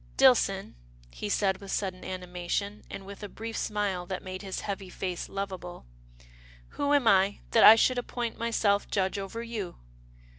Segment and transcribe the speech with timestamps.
[0.17, 0.73] "Dillson,"
[1.11, 5.29] he said with sudden animation, and with a brief smile that made his heavy face
[5.29, 5.85] lovable,"
[6.69, 9.77] who am I, that I should appoint myself judge over you